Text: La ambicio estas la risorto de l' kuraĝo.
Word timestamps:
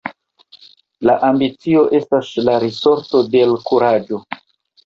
La 1.09 1.15
ambicio 1.27 1.83
estas 1.99 2.31
la 2.49 2.57
risorto 2.65 3.25
de 3.37 3.47
l' 3.51 3.63
kuraĝo. 3.71 4.25